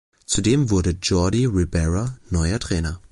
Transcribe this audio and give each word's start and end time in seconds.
Zudem 0.25 0.71
wurde 0.71 0.97
Jordi 0.99 1.45
Ribera 1.45 2.17
neuer 2.31 2.57
Trainer. 2.59 2.99